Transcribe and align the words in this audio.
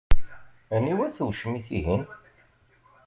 Aniwa-t 0.75 1.17
wucmit-ihin? 1.25 2.03